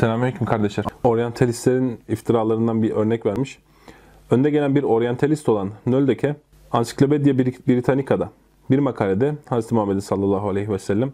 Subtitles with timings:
[0.00, 0.84] Selamünaleyküm kardeşler.
[1.04, 3.58] Oryantalistlerin iftiralarından bir örnek vermiş.
[4.30, 6.36] Önde gelen bir oryantalist olan Nöldeke,
[6.72, 8.30] Ansiklopedia Britannica'da
[8.70, 9.72] bir makalede Hz.
[9.72, 11.12] Muhammed sallallahu aleyhi ve sellem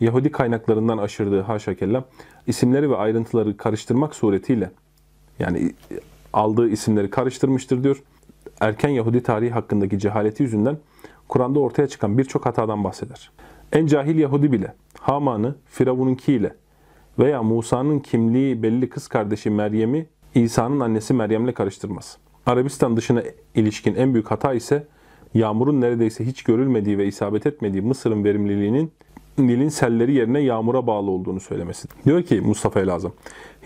[0.00, 2.04] Yahudi kaynaklarından aşırdığı haşa kella
[2.46, 4.70] isimleri ve ayrıntıları karıştırmak suretiyle
[5.38, 5.72] yani
[6.32, 8.02] aldığı isimleri karıştırmıştır diyor.
[8.60, 10.78] Erken Yahudi tarihi hakkındaki cehaleti yüzünden
[11.28, 13.30] Kur'an'da ortaya çıkan birçok hatadan bahseder.
[13.72, 16.32] En cahil Yahudi bile Haman'ı Firavun'unki
[17.18, 22.18] veya Musa'nın kimliği belli kız kardeşi Meryem'i İsa'nın annesi Meryem'le karıştırmaz.
[22.46, 23.22] Arabistan dışına
[23.54, 24.86] ilişkin en büyük hata ise
[25.34, 28.92] yağmurun neredeyse hiç görülmediği ve isabet etmediği Mısır'ın verimliliğinin
[29.38, 31.88] Nil'in selleri yerine yağmura bağlı olduğunu söylemesi.
[32.04, 33.12] Diyor ki Mustafa el Azam,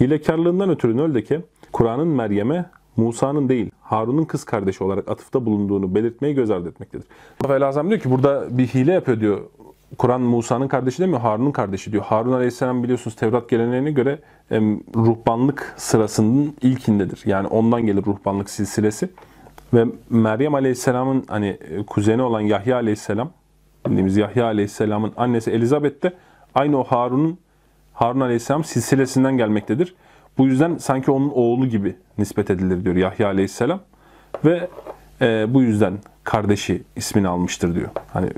[0.00, 1.40] hilekarlığından ötürü Nöldeke,
[1.72, 7.06] Kur'an'ın Meryem'e Musa'nın değil, Harun'un kız kardeşi olarak atıfta bulunduğunu belirtmeyi göz ardı etmektedir.
[7.30, 9.40] Mustafa el Azam diyor ki burada bir hile yapıyor diyor.
[9.98, 12.02] Kur'an Musa'nın kardeşi demiyor, Harun'un kardeşi diyor.
[12.02, 14.18] Harun Aleyhisselam biliyorsunuz Tevrat geleneğine göre
[14.96, 17.22] ruhbanlık sırasının ilkindedir.
[17.24, 19.08] Yani ondan gelir ruhbanlık silsilesi.
[19.74, 23.30] Ve Meryem Aleyhisselam'ın hani kuzeni olan Yahya Aleyhisselam,
[23.86, 26.12] bildiğimiz Yahya Aleyhisselam'ın annesi Elizabeth de
[26.54, 27.38] aynı o Harun'un
[27.92, 29.94] Harun Aleyhisselam silsilesinden gelmektedir.
[30.38, 33.80] Bu yüzden sanki onun oğlu gibi nispet edilir diyor Yahya Aleyhisselam.
[34.44, 34.68] Ve
[35.20, 37.88] e, bu yüzden kardeşi ismini almıştır diyor.
[38.12, 38.28] Hani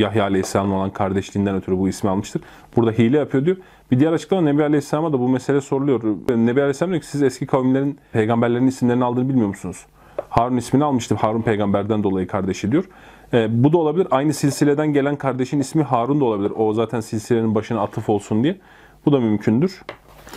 [0.00, 2.42] Yahya Aleyhisselam olan kardeşliğinden ötürü bu ismi almıştır.
[2.76, 3.56] Burada hile yapıyor diyor.
[3.90, 6.02] Bir diğer açıklama Nebi Aleyhisselam'a da bu mesele soruluyor.
[6.36, 9.86] Nebi Aleyhisselam diyor ki siz eski kavimlerin peygamberlerin isimlerini aldığını bilmiyor musunuz?
[10.28, 11.14] Harun ismini almıştı.
[11.14, 12.84] Harun peygamberden dolayı kardeşi diyor.
[13.32, 14.06] E, bu da olabilir.
[14.10, 16.52] Aynı silsileden gelen kardeşin ismi Harun da olabilir.
[16.56, 18.58] O zaten silsilenin başına atıf olsun diye.
[19.06, 19.82] Bu da mümkündür.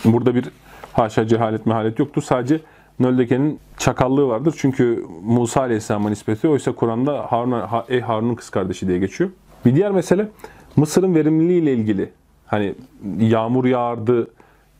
[0.04, 0.44] Burada bir
[0.92, 2.22] haşa cehalet mehalet yoktur.
[2.22, 2.60] Sadece
[2.99, 4.55] Nöldeke'nin çakallığı vardır.
[4.57, 9.29] Çünkü Musa Aleyhisselam'a nispeti oysa Kur'an'da Harun, ey Harun'un kız kardeşi diye geçiyor.
[9.65, 10.27] Bir diğer mesele
[10.75, 12.09] Mısır'ın verimliliği ile ilgili.
[12.45, 12.75] Hani
[13.19, 14.27] yağmur yağardı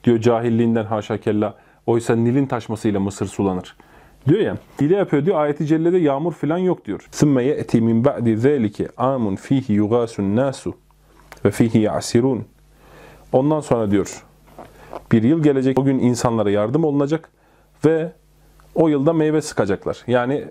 [0.04, 1.56] diyor cahilliğinden haşa kella.
[1.86, 3.76] Oysa Nil'in taşmasıyla Mısır sulanır.
[4.28, 7.08] Diyor ya, hile yapıyor diyor, ayeti cellede yağmur falan yok diyor.
[7.12, 10.74] ثُمَّ يَأْتِي مِنْ بَعْدِ ذَٰلِكِ عَامٌ ف۪يهِ يُغَاسُ النَّاسُ
[11.46, 12.40] وَف۪يهِ يَعْسِرُونَ
[13.32, 14.24] Ondan sonra diyor,
[15.12, 17.30] bir yıl gelecek, o gün insanlara yardım olunacak
[17.85, 18.13] ve
[18.75, 20.03] o yılda meyve sıkacaklar.
[20.07, 20.49] Yani e,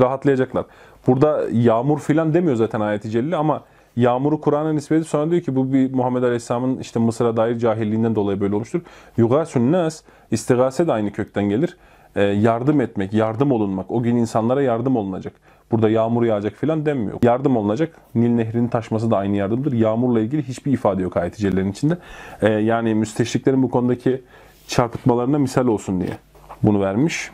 [0.00, 0.64] rahatlayacaklar.
[1.06, 3.64] Burada yağmur filan demiyor zaten ayet-i celile ama
[3.96, 8.40] yağmuru Kur'an'a nispeti sonra diyor ki bu bir Muhammed Aleyhisselam'ın işte Mısır'a dair cahilliğinden dolayı
[8.40, 8.80] böyle olmuştur.
[9.16, 11.76] Yugasun nas istigase de aynı kökten gelir.
[12.16, 13.90] Ee, yardım etmek, yardım olunmak.
[13.90, 15.32] O gün insanlara yardım olunacak.
[15.70, 17.18] Burada yağmur yağacak filan denmiyor.
[17.22, 17.96] Yardım olunacak.
[18.14, 19.72] Nil nehrinin taşması da aynı yardımdır.
[19.72, 21.98] Yağmurla ilgili hiçbir ifade yok ayet-i içinde.
[22.42, 24.22] Ee, yani müsteşriklerin bu konudaki
[24.66, 26.29] çarpıtmalarına misal olsun diye
[26.62, 27.30] bunu vermiş.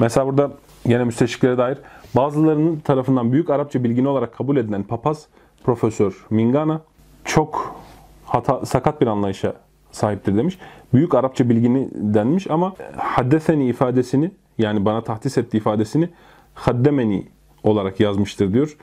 [0.00, 0.50] Mesela burada
[0.84, 1.78] yine müsteşriklere dair
[2.16, 5.26] bazılarının tarafından büyük Arapça bilgini olarak kabul edilen papaz
[5.64, 6.80] Profesör Mingana
[7.24, 7.76] çok
[8.24, 9.54] hata, sakat bir anlayışa
[9.92, 10.58] sahiptir demiş.
[10.94, 16.08] Büyük Arapça bilgini denmiş ama haddeseni ifadesini yani bana tahdis etti ifadesini
[16.54, 17.26] haddemeni
[17.62, 18.76] olarak yazmıştır diyor.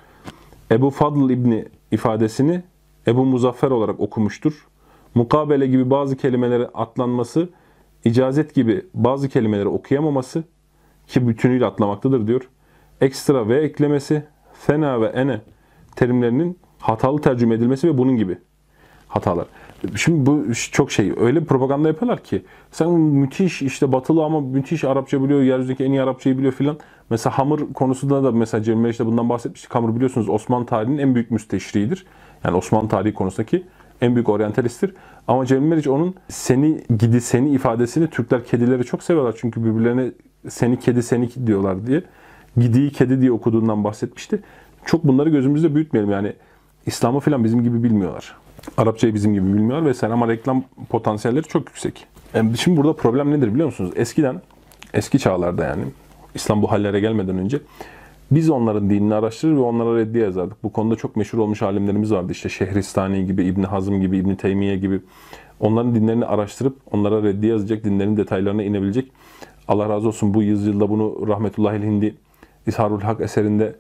[0.72, 2.64] Ebu Fadl İbni ifadesini
[3.08, 4.68] Ebu Muzaffer olarak okumuştur.
[5.16, 7.50] Mukabele gibi bazı kelimeleri atlanması,
[8.06, 10.44] icazet gibi bazı kelimeleri okuyamaması
[11.08, 12.50] ki bütünüyle atlamaktadır diyor.
[13.02, 14.24] Ekstra ve eklemesi,
[14.54, 15.42] fena ve ene
[15.96, 18.38] terimlerinin hatalı tercüme edilmesi ve bunun gibi
[19.08, 19.46] hatalar.
[19.96, 24.84] Şimdi bu çok şey öyle bir propaganda yapıyorlar ki sen müthiş işte batılı ama müthiş
[24.84, 26.78] Arapça biliyor, yeryüzündeki en iyi Arapçayı biliyor filan.
[27.10, 29.76] Mesela hamur konusunda da mesela Cemil de bundan bahsetmiştik.
[29.76, 32.06] Hamur biliyorsunuz Osmanlı tarihinin en büyük müsteşriğidir.
[32.44, 33.64] Yani Osmanlı tarihi konusundaki
[34.02, 34.94] en büyük oryantalisttir.
[35.28, 39.36] Ama Cemil Meriç onun seni gidi seni ifadesini Türkler kedileri çok seviyorlar.
[39.42, 40.12] Çünkü birbirlerine
[40.50, 42.04] seni kedi seni diyorlar diye.
[42.58, 44.40] Gidiyi kedi diye okuduğundan bahsetmişti.
[44.86, 46.34] Çok bunları gözümüzde büyütmeyelim yani.
[46.86, 48.36] İslam'ı falan bizim gibi bilmiyorlar.
[48.78, 52.06] Arapçayı bizim gibi bilmiyorlar ve ama reklam potansiyelleri çok yüksek.
[52.34, 53.92] Yani şimdi burada problem nedir biliyor musunuz?
[53.96, 54.42] Eskiden,
[54.94, 55.84] eski çağlarda yani,
[56.36, 57.60] İslam bu hallere gelmeden önce
[58.32, 60.64] biz onların dinini araştırır ve onlara reddiye yazardık.
[60.64, 62.32] Bu konuda çok meşhur olmuş alimlerimiz vardı.
[62.32, 65.02] İşte Şehristani gibi, İbn Hazm gibi, İbn Teymiye gibi.
[65.60, 69.12] Onların dinlerini araştırıp onlara reddiye yazacak, dinlerin detaylarına inebilecek.
[69.68, 72.16] Allah razı olsun bu yüzyılda bunu Rahmetullahi Hindi
[72.68, 73.76] İsharul Hak eserinde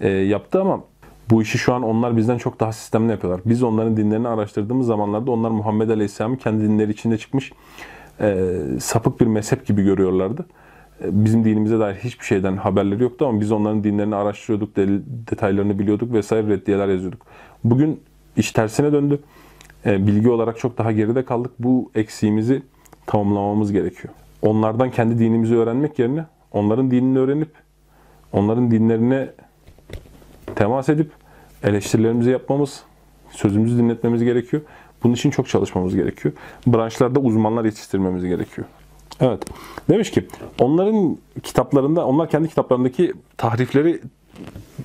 [0.00, 0.80] e, yaptı ama
[1.30, 3.40] bu işi şu an onlar bizden çok daha sistemli yapıyorlar.
[3.44, 7.52] Biz onların dinlerini araştırdığımız zamanlarda onlar Muhammed Aleyhisselam'ı kendi dinleri içinde çıkmış
[8.20, 10.46] e, sapık bir mezhep gibi görüyorlardı.
[11.00, 14.76] Bizim dinimize dair hiçbir şeyden haberleri yoktu ama biz onların dinlerini araştırıyorduk,
[15.30, 17.26] detaylarını biliyorduk vesaire reddiyeler yazıyorduk.
[17.64, 18.00] Bugün
[18.36, 19.20] iş tersine döndü.
[19.86, 21.52] E, bilgi olarak çok daha geride kaldık.
[21.58, 22.62] Bu eksiğimizi
[23.06, 24.14] tamamlamamız gerekiyor.
[24.42, 27.50] Onlardan kendi dinimizi öğrenmek yerine onların dinini öğrenip
[28.32, 29.30] onların dinlerine
[30.56, 31.10] temas edip
[31.62, 32.82] eleştirilerimizi yapmamız,
[33.30, 34.62] sözümüzü dinletmemiz gerekiyor.
[35.02, 36.34] Bunun için çok çalışmamız gerekiyor.
[36.66, 38.66] Branşlarda uzmanlar yetiştirmemiz gerekiyor.
[39.20, 39.42] Evet.
[39.90, 40.26] Demiş ki
[40.58, 44.00] onların kitaplarında, onlar kendi kitaplarındaki tahrifleri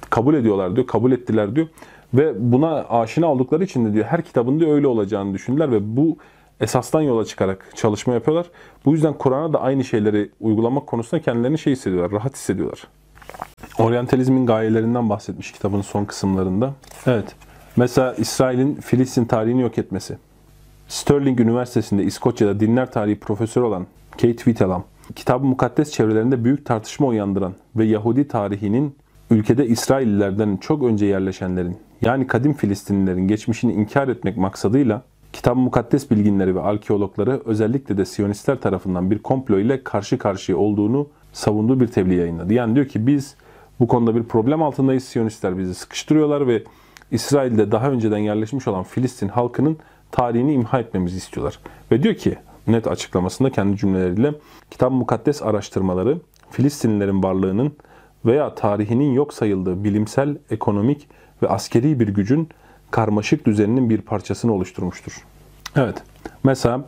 [0.10, 1.68] kabul ediyorlar diyor, kabul ettiler diyor.
[2.14, 6.18] Ve buna aşina oldukları için de diyor her kitabında öyle olacağını düşündüler ve bu
[6.62, 8.46] esastan yola çıkarak çalışma yapıyorlar.
[8.86, 12.88] Bu yüzden Kur'an'a da aynı şeyleri uygulamak konusunda kendilerini şey hissediyorlar, rahat hissediyorlar.
[13.80, 16.74] Oryantalizmin gayelerinden bahsetmiş kitabın son kısımlarında.
[17.08, 17.36] Evet.
[17.76, 20.18] Mesela İsrail'in Filistin tarihini yok etmesi.
[20.88, 24.84] Sterling Üniversitesi'nde İskoçya'da dinler tarihi profesörü olan Kate Whittelam,
[25.16, 28.96] kitab-ı mukaddes çevrelerinde büyük tartışma uyandıran ve Yahudi tarihinin
[29.32, 35.02] ülkede İsraillilerden çok önce yerleşenlerin yani kadim Filistinlilerin geçmişini inkar etmek maksadıyla
[35.34, 41.08] kitab-ı mukaddes bilginleri ve arkeologları özellikle de Siyonistler tarafından bir komplo ile karşı karşıya olduğunu
[41.34, 42.54] savunduğu bir tebliğ yayınladı.
[42.54, 43.36] Yani diyor ki biz
[43.80, 45.04] bu konuda bir problem altındayız.
[45.04, 46.64] Siyonistler bizi sıkıştırıyorlar ve
[47.12, 49.78] İsrail'de daha önceden yerleşmiş olan Filistin halkının
[50.12, 51.60] tarihini imha etmemizi istiyorlar.
[51.92, 52.38] Ve diyor ki
[52.68, 54.34] net açıklamasında kendi cümleleriyle
[54.72, 56.18] kitab-ı mukaddes araştırmaları
[56.52, 57.74] Filistinlilerin varlığının
[58.26, 61.08] veya tarihinin yok sayıldığı bilimsel, ekonomik
[61.42, 62.50] ve askeri bir gücün
[62.92, 65.26] karmaşık düzeninin bir parçasını oluşturmuştur.
[65.76, 66.04] Evet,
[66.44, 66.86] mesela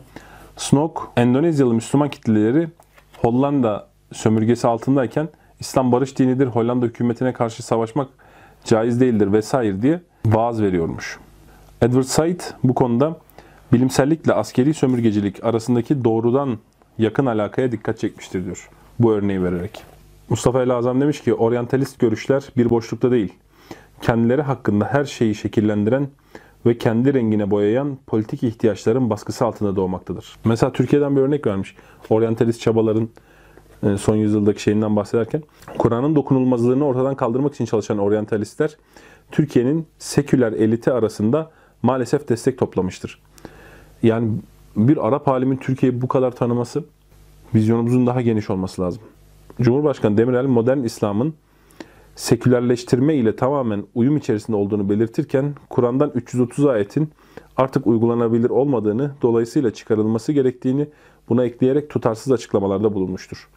[0.56, 2.68] Snok, Endonezyalı Müslüman kitleleri
[3.18, 5.28] Hollanda sömürgesi altındayken
[5.60, 8.08] İslam barış dinidir, Hollanda hükümetine karşı savaşmak
[8.64, 11.18] caiz değildir vesaire diye vaaz veriyormuş.
[11.82, 13.16] Edward Said bu konuda
[13.72, 16.58] bilimsellikle askeri sömürgecilik arasındaki doğrudan
[16.98, 18.70] yakın alakaya dikkat çekmiştir diyor.
[18.98, 19.82] Bu örneği vererek.
[20.28, 23.32] Mustafa El Azam demiş ki oryantalist görüşler bir boşlukta değil.
[24.02, 26.08] Kendileri hakkında her şeyi şekillendiren
[26.66, 30.36] ve kendi rengine boyayan politik ihtiyaçların baskısı altında doğmaktadır.
[30.44, 31.76] Mesela Türkiye'den bir örnek vermiş.
[32.10, 33.08] Oryantalist çabaların
[33.82, 35.42] e, son yüzyıldaki şeyinden bahsederken
[35.78, 38.76] Kur'an'ın dokunulmazlığını ortadan kaldırmak için çalışan oryantalistler
[39.32, 41.50] Türkiye'nin seküler eliti arasında
[41.82, 43.22] maalesef destek toplamıştır.
[44.02, 44.30] Yani
[44.76, 46.84] bir Arap alimin Türkiye'yi bu kadar tanıması
[47.54, 49.02] vizyonumuzun daha geniş olması lazım.
[49.60, 51.34] Cumhurbaşkanı Demirel modern İslam'ın
[52.16, 57.10] sekülerleştirme ile tamamen uyum içerisinde olduğunu belirtirken Kur'an'dan 330 ayetin
[57.56, 60.88] artık uygulanabilir olmadığını, dolayısıyla çıkarılması gerektiğini
[61.28, 63.48] buna ekleyerek tutarsız açıklamalarda bulunmuştur.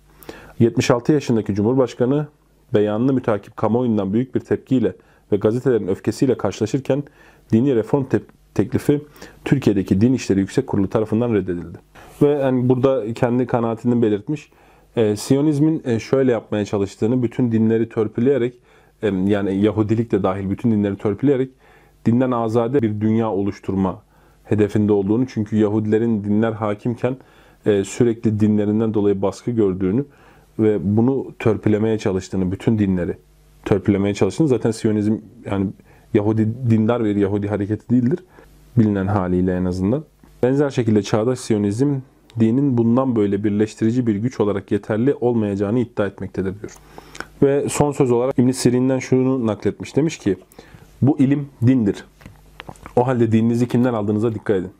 [0.59, 2.27] 76 yaşındaki Cumhurbaşkanı
[2.73, 4.95] beyanını mütakip kamuoyundan büyük bir tepkiyle
[5.31, 7.03] ve gazetelerin öfkesiyle karşılaşırken
[7.51, 8.21] dini reform te-
[8.53, 9.01] teklifi
[9.45, 11.77] Türkiye'deki Din İşleri Yüksek Kurulu tarafından reddedildi.
[12.21, 14.51] Ve yani burada kendi kanaatini belirtmiş.
[14.95, 18.53] E, Siyonizmin e, şöyle yapmaya çalıştığını bütün dinleri törpüleyerek
[19.01, 21.49] e, yani Yahudilik de dahil bütün dinleri törpüleyerek
[22.05, 24.01] dinden azade bir dünya oluşturma
[24.43, 27.17] hedefinde olduğunu çünkü Yahudilerin dinler hakimken
[27.65, 30.05] e, sürekli dinlerinden dolayı baskı gördüğünü
[30.59, 33.17] ve bunu törpülemeye çalıştığını, bütün dinleri
[33.65, 35.67] törpülemeye çalıştığını zaten Siyonizm yani
[36.13, 38.19] Yahudi dindar bir Yahudi hareketi değildir.
[38.77, 40.03] Bilinen haliyle en azından.
[40.43, 41.95] Benzer şekilde çağdaş Siyonizm
[42.39, 46.71] dinin bundan böyle birleştirici bir güç olarak yeterli olmayacağını iddia etmektedir diyor.
[47.43, 49.95] Ve son söz olarak İbn Sirin'den şunu nakletmiş.
[49.95, 50.37] Demiş ki
[51.01, 52.05] bu ilim dindir.
[52.95, 54.71] O halde dininizi kimden aldığınıza dikkat edin.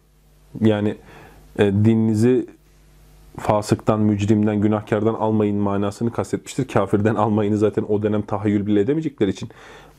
[0.61, 0.95] Yani
[1.59, 2.47] e, dininizi
[3.39, 6.67] fasıktan, mücrimden, günahkardan almayın manasını kastetmiştir.
[6.67, 9.49] Kafirden almayını zaten o dönem tahayyül bile edemeyecekleri için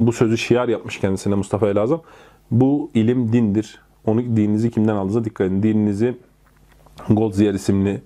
[0.00, 2.02] bu sözü şiar yapmış kendisine Mustafa Elazam.
[2.50, 3.80] Bu ilim dindir.
[4.06, 5.62] Onu dininizi kimden aldığınıza dikkat edin.
[5.62, 6.16] Dininizi
[7.08, 8.02] Goldziyer isimli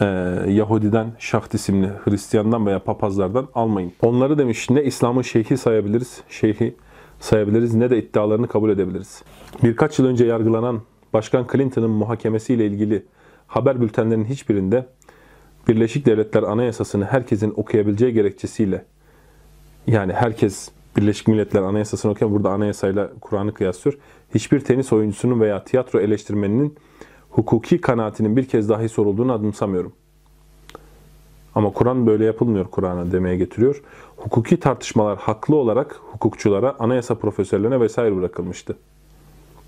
[0.00, 0.04] e,
[0.48, 3.92] Yahudiden, Şaht isimli Hristiyandan veya papazlardan almayın.
[4.02, 6.74] Onları demiş ne İslam'ın şeyhi sayabiliriz, şeyhi
[7.20, 9.22] sayabiliriz ne de iddialarını kabul edebiliriz.
[9.62, 10.80] Birkaç yıl önce yargılanan
[11.12, 13.02] Başkan Clinton'ın muhakemesiyle ilgili
[13.46, 14.86] haber bültenlerinin hiçbirinde
[15.68, 18.84] Birleşik Devletler Anayasası'nı herkesin okuyabileceği gerekçesiyle
[19.86, 23.98] yani herkes Birleşik Milletler Anayasası'nı okuyan burada anayasayla Kur'an'ı kıyaslıyor.
[24.34, 26.74] Hiçbir tenis oyuncusunun veya tiyatro eleştirmeninin
[27.30, 29.92] hukuki kanaatinin bir kez dahi sorulduğunu adımsamıyorum.
[31.54, 33.82] Ama Kur'an böyle yapılmıyor Kur'an'a demeye getiriyor.
[34.16, 38.76] Hukuki tartışmalar haklı olarak hukukçulara, anayasa profesörlerine vesaire bırakılmıştı.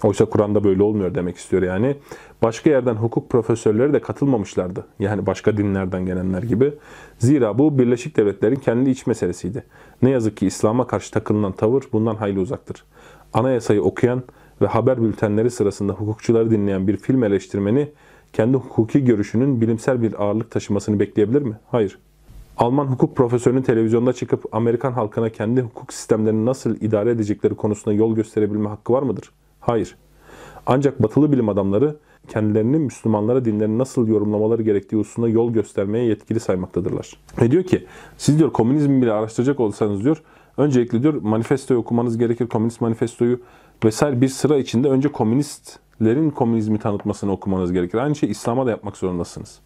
[0.02, 1.96] Oysa Kur'an'da böyle olmuyor demek istiyor yani.
[2.42, 4.86] Başka yerden hukuk profesörleri de katılmamışlardı.
[4.98, 6.72] Yani başka dinlerden gelenler gibi.
[7.18, 9.64] Zira bu Birleşik Devletler'in kendi iç meselesiydi.
[10.02, 12.84] Ne yazık ki İslam'a karşı takılınan tavır bundan hayli uzaktır.
[13.32, 14.22] Anayasayı okuyan
[14.60, 17.88] ve haber bültenleri sırasında hukukçuları dinleyen bir film eleştirmeni
[18.32, 21.54] kendi hukuki görüşünün bilimsel bir ağırlık taşımasını bekleyebilir mi?
[21.70, 21.98] Hayır.
[22.56, 28.14] Alman hukuk profesörünün televizyonda çıkıp Amerikan halkına kendi hukuk sistemlerini nasıl idare edecekleri konusunda yol
[28.14, 29.30] gösterebilme hakkı var mıdır?
[29.66, 29.97] Hayır.
[30.66, 31.97] Ancak batılı bilim adamları
[32.28, 37.16] kendilerini Müslümanlara dinlerini nasıl yorumlamaları gerektiği hususunda yol göstermeye yetkili saymaktadırlar.
[37.40, 37.87] Ve diyor ki
[38.18, 40.23] siz diyor komünizmi bile araştıracak olsanız diyor
[40.56, 42.47] öncelikle diyor manifestoyu okumanız gerekir.
[42.47, 43.40] Komünist manifestoyu
[43.85, 47.99] vesaire bir sıra içinde önce komünist komünistlerin komünizmi tanıtmasını okumanız gerekir.
[47.99, 49.59] Aynı şey İslam'a da yapmak zorundasınız.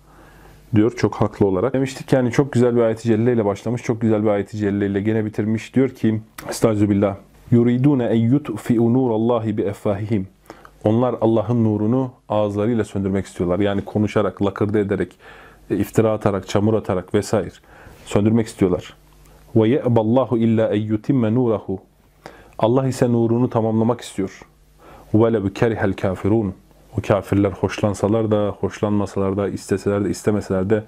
[0.74, 1.74] Diyor çok haklı olarak.
[1.74, 3.82] Demiştik yani çok güzel bir ayet-i celle ile başlamış.
[3.82, 5.74] Çok güzel bir ayet-i celle ile gene bitirmiş.
[5.74, 7.16] Diyor ki Estağfirullah.
[7.50, 10.28] Yuridune en yutfi'u nurallahi bi effahihim.
[10.84, 13.58] Onlar Allah'ın nurunu ağızlarıyla söndürmek istiyorlar.
[13.58, 15.16] Yani konuşarak, lakırdı ederek,
[15.70, 17.50] e, iftira atarak, çamur atarak vesaire
[18.04, 18.94] söndürmek istiyorlar.
[19.56, 21.80] Ve ye'ballahu illa en yutimme nurahu.
[22.58, 24.40] Allah ise nurunu tamamlamak istiyor.
[25.14, 26.54] Ve le kerihel kafirun.
[26.98, 30.84] O kafirler hoşlansalar da, hoşlanmasalar da, isteseler de, istemeseler de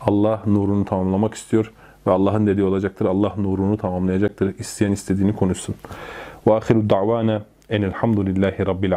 [0.00, 1.72] Allah nurunu tamamlamak istiyor.
[2.06, 3.06] Ve Allah'ın dediği olacaktır.
[3.06, 4.54] Allah nurunu tamamlayacaktır.
[4.58, 5.74] İsteyen istediğini konuşsun.
[6.46, 8.92] Ve ahiru da'vana enelhamdülillahi rabbil